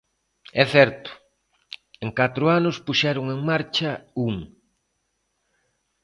[0.61, 1.09] É certo,
[2.03, 3.91] en catro anos puxeron en marcha
[4.27, 4.35] un.